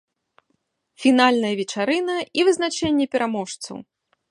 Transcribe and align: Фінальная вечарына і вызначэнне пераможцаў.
Фінальная 1.03 1.51
вечарына 1.59 2.17
і 2.41 2.47
вызначэнне 2.49 3.05
пераможцаў. 3.15 3.75